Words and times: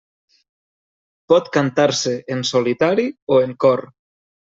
Pot 1.33 1.51
cantar-se 1.57 2.13
en 2.37 2.41
solitari 2.53 3.05
o 3.37 3.39
en 3.49 3.55
cor. 3.65 3.85